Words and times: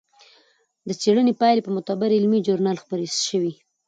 د 0.87 0.89
څېړنې 1.01 1.33
پایلې 1.41 1.61
په 1.65 1.71
معتبر 1.75 2.09
علمي 2.17 2.39
ژورنال 2.45 2.77
خپرې 2.83 3.07
شوې. 3.27 3.53